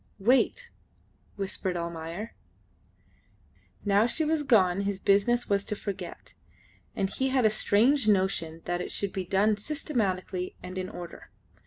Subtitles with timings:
[0.17, 0.71] "Wait,"
[1.35, 2.33] whispered Almayer.
[3.85, 6.33] Now she was gone his business was to forget,
[6.95, 11.29] and he had a strange notion that it should be done systematically and in order.